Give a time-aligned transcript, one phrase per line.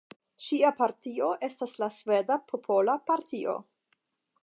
[0.45, 3.59] Ŝia partio estas la Sveda Popola Partio.